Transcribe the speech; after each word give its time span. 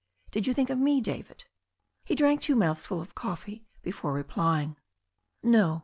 "Did 0.31 0.47
you 0.47 0.55
think 0.55 0.71
of 0.71 0.79
me, 0.79 0.99
David?" 0.99 1.45
He 2.05 2.15
drank 2.15 2.41
two 2.41 2.55
mouth 2.55 2.83
fuls 2.83 3.01
of 3.03 3.13
coffee 3.13 3.67
before 3.83 4.13
replying: 4.13 4.77
"No. 5.43 5.79